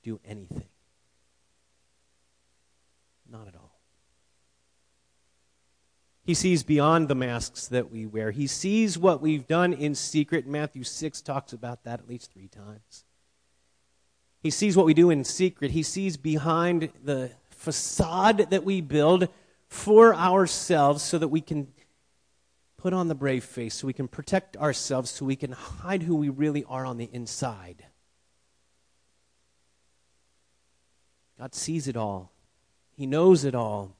do 0.03 0.19
anything? 0.25 0.67
Not 3.29 3.47
at 3.47 3.55
all. 3.55 3.79
He 6.25 6.33
sees 6.33 6.63
beyond 6.63 7.07
the 7.09 7.15
masks 7.15 7.67
that 7.67 7.91
we 7.91 8.05
wear. 8.05 8.31
He 8.31 8.47
sees 8.47 8.97
what 8.97 9.21
we've 9.21 9.47
done 9.47 9.73
in 9.73 9.95
secret. 9.95 10.47
Matthew 10.47 10.83
6 10.83 11.21
talks 11.21 11.51
about 11.51 11.83
that 11.83 11.99
at 11.99 12.07
least 12.07 12.31
three 12.31 12.47
times. 12.47 13.03
He 14.41 14.49
sees 14.49 14.77
what 14.77 14.85
we 14.85 14.93
do 14.93 15.09
in 15.09 15.23
secret. 15.23 15.71
He 15.71 15.83
sees 15.83 16.15
behind 16.15 16.89
the 17.03 17.31
facade 17.49 18.49
that 18.51 18.63
we 18.63 18.81
build 18.81 19.29
for 19.67 20.13
ourselves 20.13 21.01
so 21.01 21.17
that 21.17 21.29
we 21.29 21.41
can 21.41 21.67
put 22.83 22.91
on 22.91 23.07
the 23.07 23.15
brave 23.15 23.45
face, 23.45 23.75
so 23.75 23.87
we 23.87 23.93
can 23.93 24.09
protect 24.09 24.57
ourselves, 24.57 25.09
so 25.09 25.23
we 25.23 25.37
can 25.37 25.53
hide 25.53 26.03
who 26.03 26.13
we 26.13 26.27
really 26.27 26.65
are 26.65 26.85
on 26.85 26.97
the 26.97 27.09
inside. 27.13 27.85
God 31.39 31.55
sees 31.55 31.87
it 31.87 31.95
all, 31.95 32.33
He 32.91 33.05
knows 33.05 33.45
it 33.45 33.55
all. 33.55 33.95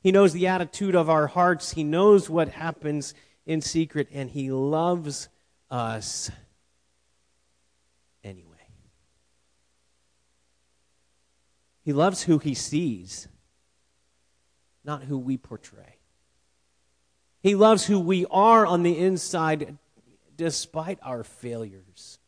He 0.00 0.10
knows 0.10 0.32
the 0.32 0.46
attitude 0.46 0.94
of 0.94 1.10
our 1.10 1.26
hearts. 1.26 1.72
He 1.72 1.84
knows 1.84 2.30
what 2.30 2.48
happens 2.48 3.12
in 3.44 3.60
secret, 3.60 4.08
and 4.10 4.30
He 4.30 4.50
loves 4.50 5.28
us 5.70 6.30
anyway. 8.22 8.68
He 11.82 11.92
loves 11.92 12.22
who 12.22 12.38
He 12.38 12.54
sees, 12.54 13.28
not 14.82 15.02
who 15.02 15.18
we 15.18 15.36
portray. 15.36 15.98
He 17.44 17.54
loves 17.54 17.86
who 17.86 18.00
we 18.00 18.26
are 18.28 18.66
on 18.66 18.82
the 18.82 18.98
inside 18.98 19.78
despite 20.36 20.98
our 21.02 21.22
failures 21.22 22.18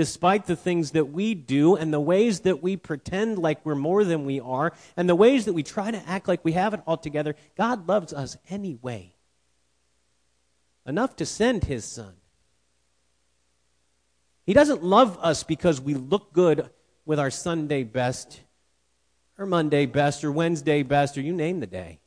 despite 0.00 0.46
the 0.46 0.56
things 0.56 0.92
that 0.92 1.06
we 1.06 1.34
do 1.34 1.76
and 1.76 1.92
the 1.92 2.00
ways 2.00 2.40
that 2.40 2.62
we 2.62 2.76
pretend 2.76 3.38
like 3.38 3.64
we're 3.66 3.74
more 3.74 4.04
than 4.04 4.24
we 4.24 4.40
are 4.40 4.72
and 4.96 5.08
the 5.08 5.14
ways 5.14 5.44
that 5.44 5.52
we 5.52 5.62
try 5.62 5.90
to 5.90 6.08
act 6.08 6.28
like 6.28 6.44
we 6.44 6.52
have 6.52 6.74
it 6.74 6.80
all 6.86 6.96
together, 6.96 7.34
God 7.56 7.88
loves 7.88 8.12
us 8.12 8.36
anyway. 8.48 9.14
Enough 10.86 11.16
to 11.16 11.26
send 11.26 11.64
his 11.64 11.84
son. 11.84 12.14
He 14.46 14.54
doesn't 14.54 14.82
love 14.82 15.18
us 15.20 15.42
because 15.42 15.80
we 15.80 15.94
look 15.94 16.32
good 16.32 16.70
with 17.04 17.18
our 17.18 17.30
Sunday 17.30 17.84
best, 17.84 18.40
or 19.38 19.46
Monday 19.46 19.86
best, 19.86 20.24
or 20.24 20.32
Wednesday 20.32 20.82
best, 20.82 21.18
or 21.18 21.20
you 21.20 21.32
name 21.32 21.60
the 21.60 21.66
day. 21.66 22.00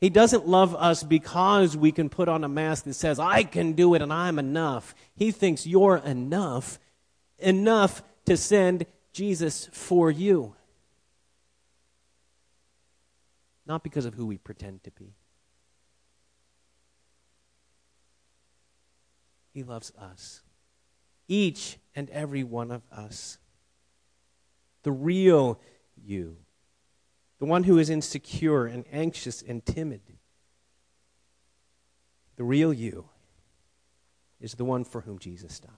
He 0.00 0.10
doesn't 0.10 0.46
love 0.46 0.74
us 0.74 1.02
because 1.02 1.76
we 1.76 1.90
can 1.90 2.08
put 2.08 2.28
on 2.28 2.44
a 2.44 2.48
mask 2.48 2.84
that 2.84 2.94
says, 2.94 3.18
I 3.18 3.44
can 3.44 3.72
do 3.72 3.94
it 3.94 4.02
and 4.02 4.12
I'm 4.12 4.38
enough. 4.38 4.94
He 5.14 5.30
thinks 5.30 5.66
you're 5.66 5.96
enough, 5.96 6.78
enough 7.38 8.02
to 8.26 8.36
send 8.36 8.86
Jesus 9.12 9.70
for 9.72 10.10
you. 10.10 10.54
Not 13.66 13.82
because 13.82 14.04
of 14.04 14.14
who 14.14 14.26
we 14.26 14.36
pretend 14.36 14.84
to 14.84 14.90
be. 14.90 15.14
He 19.52 19.62
loves 19.62 19.92
us. 19.98 20.42
Each 21.26 21.78
and 21.94 22.10
every 22.10 22.44
one 22.44 22.70
of 22.70 22.82
us. 22.92 23.38
The 24.82 24.92
real 24.92 25.58
you 25.96 26.36
the 27.38 27.46
one 27.46 27.64
who 27.64 27.78
is 27.78 27.90
insecure 27.90 28.66
and 28.66 28.84
anxious 28.90 29.42
and 29.42 29.64
timid. 29.64 30.00
The 32.36 32.44
real 32.44 32.72
you 32.72 33.08
is 34.40 34.54
the 34.54 34.64
one 34.64 34.84
for 34.84 35.02
whom 35.02 35.18
Jesus 35.18 35.60
died. 35.60 35.70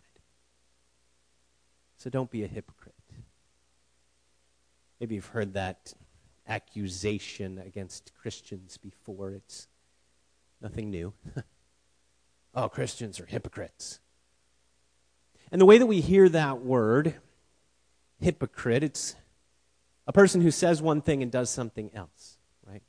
So 1.97 2.11
don't 2.11 2.31
be 2.31 2.45
a 2.45 2.49
hypocrite. 2.49 2.95
Maybe 5.01 5.15
you've 5.15 5.27
heard 5.27 5.55
that 5.55 5.95
accusation 6.49 7.59
against 7.59 8.13
Christians 8.15 8.77
before. 8.77 9.33
It's 9.33 9.69
nothing 10.61 10.91
new. 10.91 11.13
oh, 12.55 12.69
Christians 12.69 13.21
are 13.21 13.27
hypocrites. 13.27 14.01
And 15.51 15.61
the 15.61 15.67
way 15.67 15.79
that 15.79 15.87
we 15.87 16.01
hear 16.01 16.29
that 16.29 16.61
word, 16.61 17.15
hypocrite, 18.21 18.83
it's 18.83 19.15
a 20.09 20.13
person 20.13 20.41
who 20.41 20.51
says 20.51 20.81
one 20.81 21.03
thing 21.03 21.23
and 21.23 21.31
does 21.31 21.51
something 21.51 21.91
else, 21.95 22.39
right? 22.67 22.83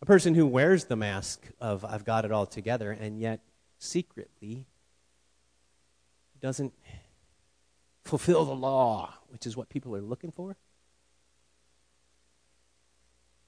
A 0.00 0.06
person 0.06 0.36
who 0.36 0.46
wears 0.46 0.84
the 0.84 0.94
mask 0.94 1.48
of 1.60 1.84
I've 1.84 2.04
got 2.04 2.24
it 2.24 2.30
all 2.30 2.46
together 2.46 2.92
and 2.92 3.18
yet 3.18 3.40
secretly 3.80 4.66
doesn't 6.40 6.72
fulfill 8.04 8.44
the 8.44 8.54
law, 8.54 9.12
which 9.30 9.46
is 9.46 9.56
what 9.56 9.68
people 9.68 9.96
are 9.96 10.00
looking 10.00 10.30
for. 10.30 10.56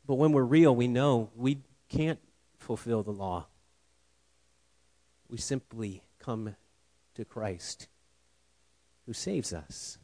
But 0.05 0.17
when 0.17 0.33
we're 0.33 0.43
real, 0.43 0.75
we 0.75 0.89
know 0.89 1.31
we 1.37 1.59
can't 1.89 2.19
fulfill 2.59 3.05
the 3.05 3.13
law. 3.13 3.47
We 5.29 5.39
simply 5.39 6.03
come 6.19 6.57
to 7.15 7.25
Christ 7.25 7.87
who 9.07 9.13
saves 9.13 9.53
us. 9.53 9.99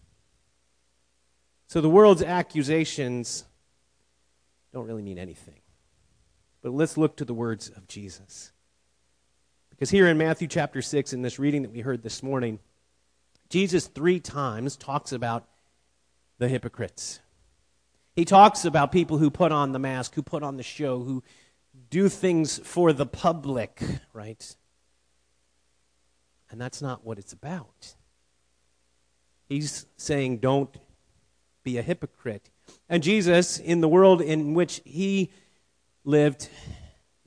So 1.69 1.83
the 1.83 1.89
world's 1.91 2.23
accusations 2.23 3.45
don't 4.73 4.87
really 4.87 5.03
mean 5.03 5.19
anything. 5.19 5.61
But 6.63 6.73
let's 6.73 6.97
look 6.97 7.17
to 7.17 7.27
the 7.27 7.35
words 7.35 7.69
of 7.69 7.87
Jesus. 7.87 8.53
Because 9.71 9.91
here 9.91 10.09
in 10.09 10.17
Matthew 10.17 10.49
chapter 10.49 10.81
6, 10.81 11.13
in 11.13 11.21
this 11.23 11.39
reading 11.39 11.63
that 11.63 11.71
we 11.71 11.81
heard 11.81 12.03
this 12.03 12.23
morning, 12.23 12.59
Jesus 13.51 13.87
three 13.87 14.19
times 14.19 14.77
talks 14.77 15.13
about 15.13 15.47
the 16.39 16.49
hypocrites. 16.49 17.21
He 18.17 18.25
talks 18.25 18.65
about 18.65 18.91
people 18.91 19.19
who 19.19 19.31
put 19.31 19.53
on 19.53 19.73
the 19.73 19.79
mask, 19.79 20.15
who 20.15 20.23
put 20.23 20.43
on 20.43 20.57
the 20.57 20.63
show, 20.63 21.01
who 21.01 21.23
do 21.91 22.09
things 22.09 22.59
for 22.65 22.95
the 22.95 23.07
public, 23.07 23.83
right? 24.15 24.57
And 26.51 26.59
that's 26.59 26.81
not 26.81 27.05
what 27.05 27.19
it's 27.19 27.35
about. 27.35 27.95
He's 29.49 29.87
saying, 29.99 30.39
don't 30.39 30.75
be 31.69 31.77
a 31.77 31.83
hypocrite. 31.83 32.49
And 32.89 33.03
Jesus, 33.03 33.59
in 33.59 33.83
the 33.83 33.89
world 33.89 34.23
in 34.23 34.55
which 34.55 34.81
he 34.87 35.31
lived, 36.03 36.49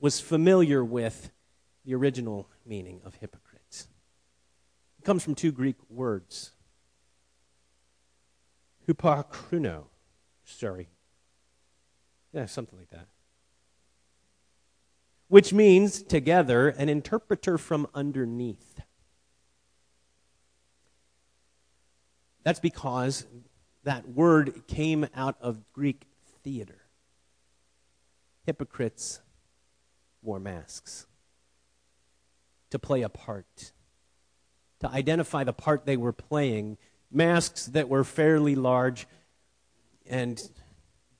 was 0.00 0.18
familiar 0.18 0.84
with 0.84 1.30
the 1.84 1.94
original 1.94 2.48
meaning 2.66 3.00
of 3.04 3.14
hypocrites. 3.14 3.86
It 4.98 5.04
comes 5.04 5.22
from 5.22 5.36
two 5.36 5.52
Greek 5.52 5.76
words 5.88 6.50
hypokruno. 8.88 9.84
Sorry. 10.44 10.88
Yeah, 12.32 12.46
something 12.46 12.76
like 12.76 12.90
that. 12.90 13.06
Which 15.28 15.52
means, 15.52 16.02
together, 16.02 16.70
an 16.70 16.88
interpreter 16.88 17.58
from 17.58 17.86
underneath. 17.94 18.80
That's 22.42 22.58
because 22.58 23.24
that 23.84 24.08
word 24.08 24.66
came 24.66 25.06
out 25.14 25.36
of 25.40 25.60
Greek 25.72 26.06
theater. 26.42 26.82
Hypocrites 28.44 29.20
wore 30.22 30.40
masks 30.40 31.06
to 32.70 32.78
play 32.78 33.02
a 33.02 33.08
part, 33.08 33.72
to 34.80 34.88
identify 34.88 35.44
the 35.44 35.52
part 35.52 35.84
they 35.84 35.96
were 35.96 36.12
playing, 36.12 36.78
masks 37.10 37.66
that 37.66 37.88
were 37.88 38.04
fairly 38.04 38.54
large 38.54 39.06
and 40.06 40.50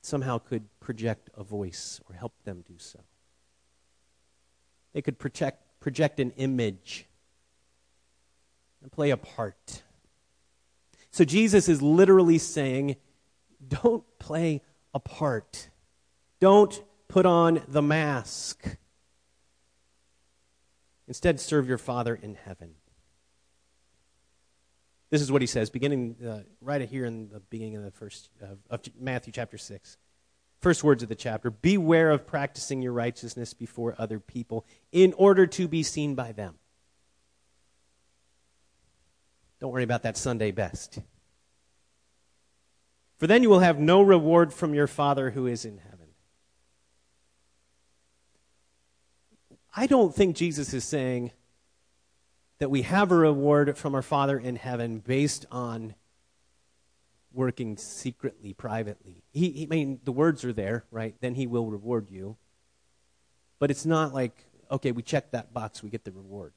somehow 0.00 0.38
could 0.38 0.64
project 0.80 1.30
a 1.36 1.44
voice 1.44 2.00
or 2.08 2.14
help 2.14 2.32
them 2.44 2.64
do 2.66 2.74
so. 2.78 2.98
They 4.92 5.02
could 5.02 5.18
project, 5.18 5.62
project 5.80 6.20
an 6.20 6.32
image 6.32 7.06
and 8.82 8.90
play 8.90 9.10
a 9.10 9.16
part. 9.16 9.82
So 11.12 11.24
Jesus 11.24 11.68
is 11.68 11.80
literally 11.80 12.38
saying, 12.38 12.96
don't 13.66 14.02
play 14.18 14.62
a 14.92 14.98
part. 14.98 15.68
Don't 16.40 16.82
put 17.06 17.26
on 17.26 17.62
the 17.68 17.82
mask. 17.82 18.78
Instead, 21.06 21.38
serve 21.38 21.68
your 21.68 21.78
Father 21.78 22.14
in 22.14 22.34
heaven. 22.34 22.74
This 25.10 25.20
is 25.20 25.30
what 25.30 25.42
he 25.42 25.46
says, 25.46 25.68
beginning 25.68 26.16
uh, 26.26 26.40
right 26.62 26.88
here 26.88 27.04
in 27.04 27.28
the 27.28 27.40
beginning 27.40 27.76
of 27.76 27.84
the 27.84 27.90
first 27.90 28.30
of 28.70 28.80
Matthew 28.98 29.30
chapter 29.30 29.58
six. 29.58 29.98
First 30.60 30.82
words 30.82 31.02
of 31.02 31.10
the 31.10 31.14
chapter: 31.14 31.50
Beware 31.50 32.10
of 32.10 32.26
practicing 32.26 32.80
your 32.80 32.94
righteousness 32.94 33.52
before 33.52 33.94
other 33.98 34.18
people, 34.18 34.64
in 34.90 35.12
order 35.12 35.46
to 35.48 35.68
be 35.68 35.82
seen 35.82 36.14
by 36.14 36.32
them. 36.32 36.54
Don't 39.62 39.70
worry 39.70 39.84
about 39.84 40.02
that 40.02 40.16
Sunday 40.16 40.50
best. 40.50 40.98
For 43.18 43.28
then 43.28 43.44
you 43.44 43.48
will 43.48 43.60
have 43.60 43.78
no 43.78 44.02
reward 44.02 44.52
from 44.52 44.74
your 44.74 44.88
Father 44.88 45.30
who 45.30 45.46
is 45.46 45.64
in 45.64 45.78
heaven. 45.78 46.08
I 49.72 49.86
don't 49.86 50.12
think 50.12 50.34
Jesus 50.34 50.74
is 50.74 50.82
saying 50.82 51.30
that 52.58 52.72
we 52.72 52.82
have 52.82 53.12
a 53.12 53.14
reward 53.14 53.78
from 53.78 53.94
our 53.94 54.02
Father 54.02 54.36
in 54.36 54.56
heaven 54.56 54.98
based 54.98 55.46
on 55.52 55.94
working 57.32 57.76
secretly, 57.76 58.54
privately. 58.54 59.22
He, 59.30 59.50
he, 59.50 59.64
I 59.66 59.68
mean, 59.68 60.00
the 60.02 60.10
words 60.10 60.44
are 60.44 60.52
there, 60.52 60.86
right? 60.90 61.14
Then 61.20 61.36
he 61.36 61.46
will 61.46 61.70
reward 61.70 62.10
you. 62.10 62.36
But 63.60 63.70
it's 63.70 63.86
not 63.86 64.12
like, 64.12 64.44
okay, 64.72 64.90
we 64.90 65.04
check 65.04 65.30
that 65.30 65.54
box, 65.54 65.84
we 65.84 65.88
get 65.88 66.02
the 66.02 66.10
reward. 66.10 66.54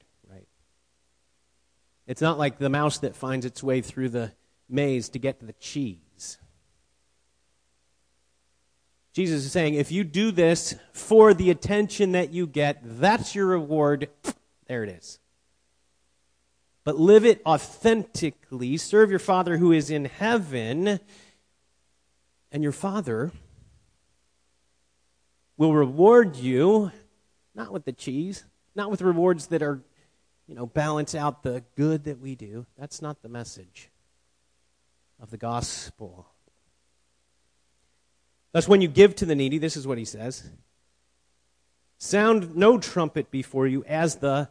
It's 2.06 2.20
not 2.20 2.38
like 2.38 2.58
the 2.58 2.68
mouse 2.68 2.98
that 2.98 3.16
finds 3.16 3.44
its 3.44 3.62
way 3.62 3.80
through 3.80 4.10
the 4.10 4.32
maze 4.68 5.08
to 5.10 5.18
get 5.18 5.40
to 5.40 5.46
the 5.46 5.52
cheese. 5.54 6.38
Jesus 9.12 9.44
is 9.46 9.52
saying, 9.52 9.74
if 9.74 9.90
you 9.90 10.04
do 10.04 10.30
this 10.30 10.76
for 10.92 11.32
the 11.32 11.50
attention 11.50 12.12
that 12.12 12.32
you 12.32 12.46
get, 12.46 12.80
that's 12.82 13.34
your 13.34 13.46
reward. 13.46 14.08
There 14.68 14.84
it 14.84 14.90
is. 14.90 15.18
But 16.84 17.00
live 17.00 17.24
it 17.24 17.40
authentically. 17.44 18.76
Serve 18.76 19.10
your 19.10 19.18
Father 19.18 19.56
who 19.56 19.72
is 19.72 19.90
in 19.90 20.04
heaven, 20.04 21.00
and 22.52 22.62
your 22.62 22.72
Father 22.72 23.32
will 25.56 25.72
reward 25.72 26.36
you, 26.36 26.92
not 27.54 27.72
with 27.72 27.86
the 27.86 27.92
cheese, 27.92 28.44
not 28.74 28.90
with 28.90 29.02
rewards 29.02 29.46
that 29.46 29.62
are 29.62 29.80
you 30.46 30.54
know, 30.54 30.66
balance 30.66 31.14
out 31.14 31.42
the 31.42 31.64
good 31.76 32.04
that 32.04 32.20
we 32.20 32.34
do. 32.34 32.66
That's 32.78 33.02
not 33.02 33.22
the 33.22 33.28
message 33.28 33.90
of 35.20 35.30
the 35.30 35.36
gospel. 35.36 36.26
Thus, 38.52 38.68
when 38.68 38.80
you 38.80 38.88
give 38.88 39.14
to 39.16 39.26
the 39.26 39.34
needy, 39.34 39.58
this 39.58 39.76
is 39.76 39.86
what 39.86 39.98
he 39.98 40.04
says 40.04 40.50
Sound 41.98 42.56
no 42.56 42.78
trumpet 42.78 43.30
before 43.30 43.66
you 43.66 43.84
as 43.84 44.16
the 44.16 44.48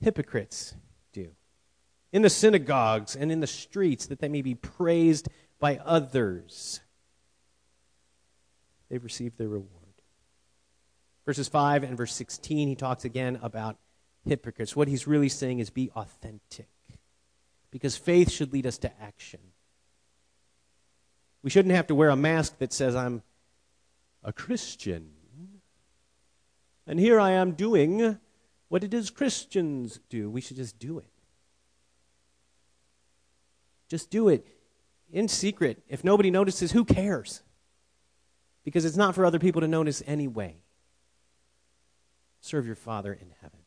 hypocrites 0.00 0.74
do 1.12 1.30
in 2.12 2.22
the 2.22 2.30
synagogues 2.30 3.14
and 3.14 3.30
in 3.30 3.40
the 3.40 3.46
streets, 3.46 4.06
that 4.06 4.20
they 4.20 4.28
may 4.28 4.42
be 4.42 4.54
praised 4.54 5.28
by 5.58 5.78
others. 5.84 6.80
They've 8.88 9.02
received 9.02 9.38
their 9.38 9.48
reward. 9.48 9.68
Verses 11.24 11.48
5 11.48 11.84
and 11.84 11.96
verse 11.96 12.12
16, 12.14 12.68
he 12.68 12.74
talks 12.74 13.04
again 13.04 13.38
about 13.42 13.76
hypocrites. 14.26 14.76
What 14.76 14.88
he's 14.88 15.06
really 15.06 15.28
saying 15.28 15.58
is 15.58 15.70
be 15.70 15.90
authentic. 15.94 16.68
because 17.70 17.96
faith 17.96 18.30
should 18.30 18.52
lead 18.52 18.66
us 18.66 18.78
to 18.78 18.90
action. 19.00 19.40
We 21.42 21.50
shouldn't 21.50 21.74
have 21.74 21.86
to 21.86 21.94
wear 21.94 22.10
a 22.10 22.16
mask 22.16 22.58
that 22.58 22.72
says, 22.72 22.94
I'm 22.96 23.22
a 24.22 24.32
Christian. 24.32 25.12
And 26.86 26.98
here 26.98 27.20
I 27.20 27.30
am 27.30 27.52
doing 27.52 28.18
what 28.68 28.84
it 28.84 28.92
is 28.92 29.10
Christians 29.10 30.00
do. 30.08 30.28
We 30.28 30.40
should 30.40 30.56
just 30.56 30.78
do 30.78 30.98
it. 30.98 31.10
Just 33.88 34.10
do 34.10 34.28
it 34.28 34.46
in 35.12 35.28
secret. 35.28 35.82
If 35.88 36.04
nobody 36.04 36.30
notices, 36.30 36.72
who 36.72 36.84
cares? 36.84 37.42
Because 38.64 38.84
it's 38.84 38.96
not 38.96 39.14
for 39.14 39.24
other 39.24 39.38
people 39.38 39.60
to 39.60 39.68
notice 39.68 40.02
anyway. 40.06 40.56
Serve 42.40 42.66
your 42.66 42.76
Father 42.76 43.12
in 43.12 43.32
heaven 43.40 43.59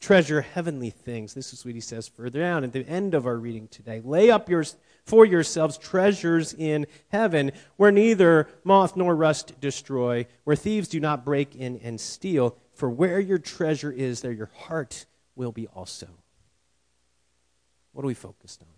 treasure 0.00 0.40
heavenly 0.40 0.90
things. 0.90 1.34
This 1.34 1.52
is 1.52 1.64
what 1.64 1.74
he 1.74 1.80
says 1.80 2.08
further 2.08 2.40
down 2.40 2.64
at 2.64 2.72
the 2.72 2.86
end 2.88 3.14
of 3.14 3.26
our 3.26 3.36
reading 3.36 3.68
today. 3.68 4.00
Lay 4.02 4.30
up 4.30 4.48
your, 4.48 4.64
for 5.04 5.26
yourselves 5.26 5.76
treasures 5.76 6.54
in 6.54 6.86
heaven, 7.08 7.52
where 7.76 7.92
neither 7.92 8.48
moth 8.64 8.96
nor 8.96 9.14
rust 9.14 9.60
destroy, 9.60 10.26
where 10.44 10.56
thieves 10.56 10.88
do 10.88 11.00
not 11.00 11.24
break 11.24 11.54
in 11.54 11.76
and 11.78 12.00
steal. 12.00 12.56
For 12.74 12.88
where 12.88 13.20
your 13.20 13.38
treasure 13.38 13.92
is, 13.92 14.22
there 14.22 14.32
your 14.32 14.50
heart 14.54 15.04
will 15.36 15.52
be 15.52 15.66
also. 15.68 16.08
What 17.92 18.02
are 18.02 18.08
we 18.08 18.14
focused 18.14 18.62
on? 18.62 18.68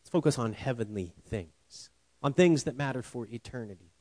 Let's 0.00 0.10
focus 0.10 0.38
on 0.38 0.52
heavenly 0.52 1.14
things, 1.28 1.90
on 2.22 2.32
things 2.32 2.64
that 2.64 2.76
matter 2.76 3.02
for 3.02 3.28
eternity, 3.30 3.92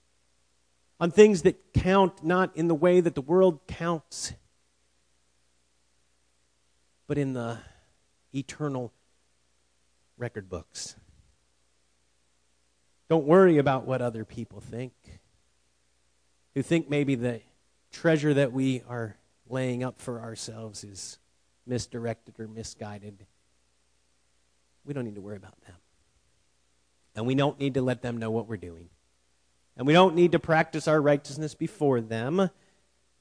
on 1.00 1.12
things 1.12 1.44
that 1.44 1.74
count 1.74 2.24
not 2.24 2.56
in 2.58 2.68
the 2.68 2.76
way 2.76 3.02
that 3.02 3.14
the 3.14 3.22
world 3.22 3.60
counts 3.68 4.34
but 7.12 7.18
in 7.18 7.34
the 7.34 7.58
eternal 8.34 8.90
record 10.18 10.48
books. 10.48 10.96
Don't 13.10 13.26
worry 13.26 13.58
about 13.58 13.86
what 13.86 14.02
other 14.02 14.24
people 14.24 14.62
think, 14.62 14.94
who 16.56 16.62
think 16.62 16.90
maybe 16.90 17.16
the 17.16 17.42
treasure 17.92 18.34
that 18.36 18.54
we 18.54 18.82
are 18.88 19.18
laying 19.50 19.84
up 19.84 20.00
for 20.00 20.22
ourselves 20.22 20.86
is 20.86 21.20
misdirected 21.68 22.40
or 22.40 22.48
misguided. 22.48 23.26
We 24.86 24.94
don't 24.94 25.04
need 25.04 25.16
to 25.16 25.22
worry 25.22 25.36
about 25.36 25.60
them. 25.68 25.76
And 27.14 27.28
we 27.28 27.36
don't 27.36 27.60
need 27.60 27.74
to 27.74 27.82
let 27.82 28.02
them 28.02 28.20
know 28.20 28.32
what 28.32 28.48
we're 28.48 28.56
doing. 28.56 28.88
And 29.76 29.86
we 29.86 29.92
don't 29.92 30.16
need 30.16 30.32
to 30.32 30.40
practice 30.40 30.88
our 30.88 31.02
righteousness 31.02 31.56
before 31.56 32.00
them. 32.00 32.50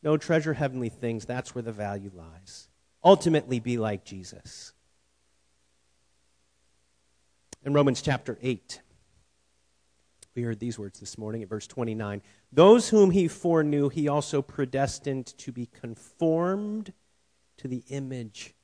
No 0.00 0.16
treasure 0.16 0.54
heavenly 0.54 0.90
things. 0.90 1.24
That's 1.24 1.56
where 1.56 1.62
the 1.62 1.72
value 1.72 2.12
lies 2.14 2.69
ultimately 3.02 3.60
be 3.60 3.76
like 3.78 4.04
Jesus. 4.04 4.72
In 7.62 7.74
Romans 7.74 8.00
chapter 8.02 8.38
8, 8.40 8.80
we 10.34 10.42
heard 10.42 10.60
these 10.60 10.78
words 10.78 11.00
this 11.00 11.18
morning 11.18 11.42
at 11.42 11.48
verse 11.48 11.66
29. 11.66 12.22
Those 12.52 12.88
whom 12.88 13.10
he 13.10 13.28
foreknew, 13.28 13.88
he 13.88 14.08
also 14.08 14.42
predestined 14.42 15.26
to 15.38 15.52
be 15.52 15.66
conformed 15.66 16.92
to 17.58 17.68
the 17.68 17.82
image 17.88 18.54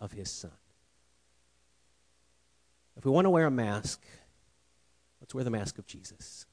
of 0.00 0.12
his 0.12 0.30
Son. 0.30 0.50
If 2.96 3.04
we 3.04 3.10
want 3.10 3.26
to 3.26 3.30
wear 3.30 3.46
a 3.46 3.50
mask, 3.50 4.02
let's 5.20 5.34
wear 5.34 5.44
the 5.44 5.50
mask 5.50 5.78
of 5.78 5.86
Jesus. 5.86 6.46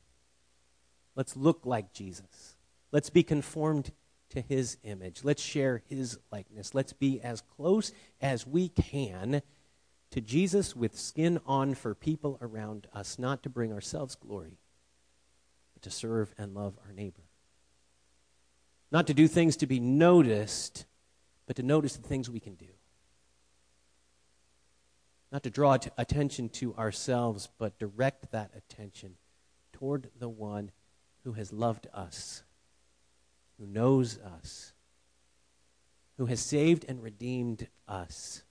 Let's 1.15 1.36
look 1.36 1.65
like 1.65 1.93
Jesus. 1.93 2.58
Let's 2.91 3.10
be 3.10 3.23
conformed 3.23 3.91
to 4.29 4.41
his 4.41 4.77
image. 4.83 5.21
Let's 5.23 5.41
share 5.41 5.81
his 5.87 6.19
likeness. 6.31 6.73
Let's 6.73 6.93
be 6.93 7.21
as 7.21 7.41
close 7.41 7.91
as 8.21 8.45
we 8.45 8.69
can 8.69 9.41
to 10.11 10.21
Jesus 10.21 10.75
with 10.75 10.97
skin 10.97 11.39
on 11.45 11.75
for 11.75 11.93
people 11.93 12.37
around 12.41 12.87
us, 12.93 13.19
not 13.19 13.43
to 13.43 13.49
bring 13.49 13.71
ourselves 13.71 14.15
glory, 14.15 14.57
but 15.73 15.83
to 15.83 15.91
serve 15.91 16.33
and 16.37 16.53
love 16.53 16.77
our 16.85 16.93
neighbor. 16.93 17.23
Not 18.91 19.07
to 19.07 19.13
do 19.13 19.27
things 19.27 19.55
to 19.57 19.67
be 19.67 19.79
noticed, 19.79 20.85
but 21.45 21.55
to 21.57 21.63
notice 21.63 21.95
the 21.95 22.07
things 22.07 22.29
we 22.29 22.39
can 22.39 22.55
do. 22.55 22.65
Not 25.31 25.43
to 25.43 25.51
draw 25.51 25.77
attention 25.97 26.49
to 26.49 26.75
ourselves, 26.75 27.49
but 27.59 27.77
direct 27.77 28.31
that 28.31 28.51
attention 28.55 29.15
toward 29.73 30.09
the 30.17 30.29
one 30.29 30.71
who 31.23 31.33
has 31.33 31.53
loved 31.53 31.87
us 31.93 32.43
who 33.59 33.67
knows 33.67 34.17
us, 34.19 34.73
who 36.17 36.27
has 36.27 36.39
saved 36.39 36.85
and 36.87 37.03
redeemed 37.03 37.67
us, 37.87 38.43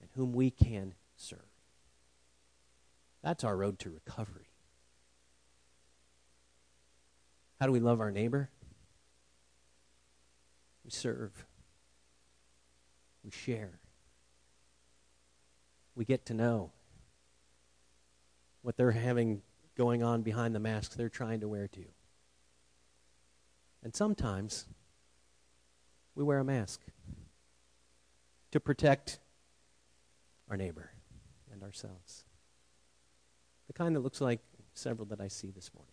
and 0.00 0.08
whom 0.14 0.32
we 0.32 0.50
can 0.50 0.94
serve. 1.16 1.40
That's 3.22 3.44
our 3.44 3.56
road 3.56 3.78
to 3.80 3.90
recovery. 3.90 4.48
How 7.58 7.66
do 7.66 7.72
we 7.72 7.80
love 7.80 8.00
our 8.00 8.12
neighbor? 8.12 8.50
We 10.84 10.92
serve. 10.92 11.44
We 13.24 13.32
share. 13.32 13.80
We 15.96 16.04
get 16.04 16.26
to 16.26 16.34
know 16.34 16.70
what 18.62 18.76
they're 18.76 18.92
having 18.92 19.42
going 19.76 20.04
on 20.04 20.22
behind 20.22 20.54
the 20.54 20.60
masks 20.60 20.94
they're 20.94 21.08
trying 21.08 21.40
to 21.40 21.48
wear 21.48 21.66
too. 21.66 21.86
And 23.82 23.94
sometimes 23.94 24.66
we 26.14 26.24
wear 26.24 26.38
a 26.38 26.44
mask 26.44 26.80
to 28.50 28.60
protect 28.60 29.20
our 30.50 30.56
neighbor 30.56 30.90
and 31.52 31.62
ourselves. 31.62 32.24
The 33.66 33.72
kind 33.72 33.94
that 33.94 34.00
looks 34.00 34.20
like 34.20 34.40
several 34.74 35.06
that 35.06 35.20
I 35.20 35.28
see 35.28 35.50
this 35.50 35.70
morning. 35.74 35.92